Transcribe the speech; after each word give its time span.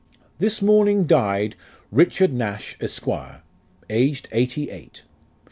This 0.39 0.63
morning 0.63 1.05
died 1.05 1.55
RICHARD 1.91 2.33
NASH, 2.33 2.75
ESQ. 2.81 3.07
Aged 3.91 4.29
eighty 4.31 4.71
eight. 4.71 5.03